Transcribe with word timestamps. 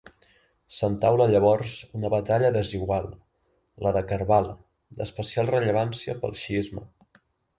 S'entaula 0.77 1.27
llavors 1.31 1.73
una 1.99 2.09
batalla 2.13 2.49
desigual, 2.55 3.05
la 3.87 3.93
de 3.99 4.03
Karbala, 4.13 4.57
d'especial 5.01 5.53
rellevància 5.53 6.19
pel 6.25 6.37
xiisme. 6.45 6.87